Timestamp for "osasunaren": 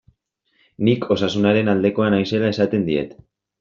1.17-1.71